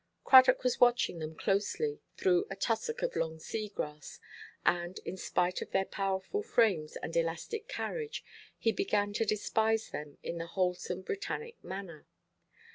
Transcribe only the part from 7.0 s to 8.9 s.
and elastic carriage, he